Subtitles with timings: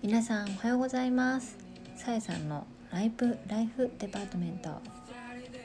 [0.00, 1.58] 皆さんおはようございます。
[1.96, 4.70] さえさんのライブライフデパートメント。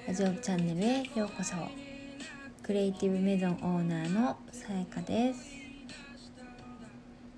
[0.08, 1.56] ラジオチャンネルへようこそ。
[2.64, 5.52] クリエイティブメゾンオーナーのさやかです。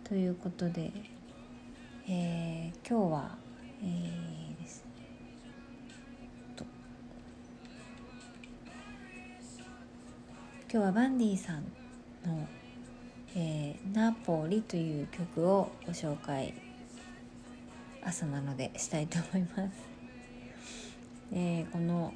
[0.05, 0.93] ということで、
[2.07, 3.37] えー、今日は、
[3.83, 4.85] えー、です。
[6.55, 6.63] と。
[10.71, 11.63] 今日はバンディさん
[12.25, 12.47] の
[13.37, 16.53] えー、ナポリという曲をご紹介
[18.05, 19.71] 朝なのでしたいと思います。
[21.33, 22.13] え、この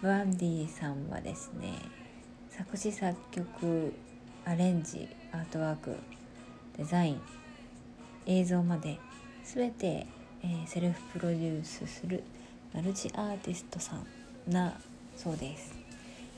[0.00, 1.74] バンディさんはですね
[2.50, 3.92] 作詞作曲
[4.44, 5.96] アレンジアートワーク
[6.76, 7.20] デザイン
[8.26, 8.98] 映像まで
[9.44, 10.06] 全て、
[10.42, 12.22] えー、セルフプロデュースする
[12.72, 14.06] マルチアーティストさん
[14.46, 14.80] な
[15.16, 15.74] そうです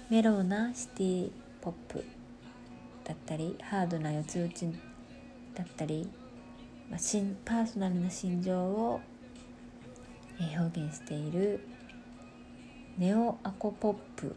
[0.09, 2.05] メローなシティポップ
[3.05, 4.67] だったりハードな四つ打ち
[5.55, 6.09] だったり、
[6.91, 7.01] まあ、
[7.45, 9.01] パーソナルな心情を、
[10.41, 11.61] え表現している
[12.99, 14.35] ネオアコポップ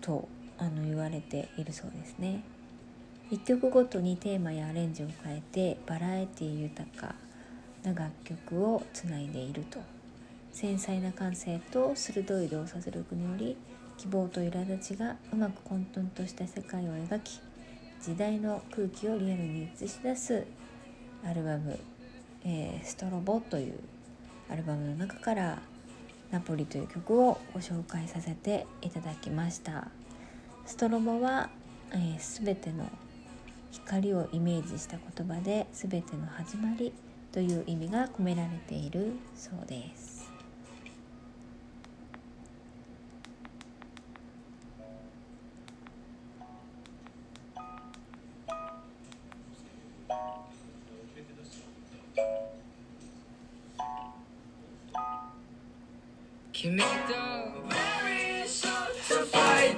[0.00, 2.42] とあの言われているそうですね。
[3.30, 7.14] 一曲ごとにテーマやアレンジを変えてバラエティ豊か
[7.82, 9.80] な楽曲をつないでいると。
[10.56, 13.56] 繊細な感性と鋭い動作力により
[13.98, 17.40] 希望と苛立ちがうまく混沌とした世界を描き
[18.02, 20.46] 時代の空気をリアルに映し出す
[21.24, 21.78] アルバム
[22.44, 23.78] 「えー、ストロボ」という
[24.50, 25.62] アルバムの中から
[26.30, 29.88] 「ナポリ」という曲をご紹介させていただきました。
[30.66, 31.48] ストロボは、
[31.92, 32.90] えー、全ての
[33.70, 36.92] 光をイメージした言葉で全ての始まり
[37.30, 40.15] という意味が込められているそうです。
[56.58, 56.86] 君と
[57.68, 59.76] Very short to fight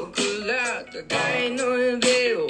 [0.00, 2.48] 僕らった互いの指を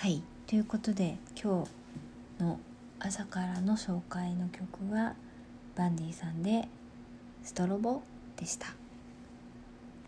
[0.00, 1.64] はいということで今
[2.38, 2.60] 日の
[3.00, 5.16] 朝からの紹介の曲は
[5.74, 6.68] バンディさんで
[7.42, 8.02] 「ストロボ」
[8.38, 8.68] でした。